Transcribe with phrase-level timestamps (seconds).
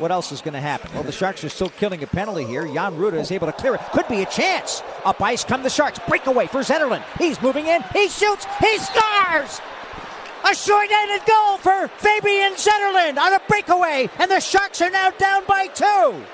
[0.00, 0.90] what else is going to happen?
[0.94, 2.66] Well, the Sharks are still killing a penalty here.
[2.66, 3.80] Jan Rutta is able to clear it.
[3.92, 4.82] Could be a chance.
[5.04, 6.00] Up ice come the Sharks.
[6.08, 7.04] Breakaway for Zetterlund.
[7.18, 7.82] He's moving in.
[7.92, 8.46] He shoots.
[8.58, 9.60] He scores!
[10.42, 15.44] A short-handed goal for Fabian Zetterlund on a breakaway, and the Sharks are now down
[15.46, 16.24] by two.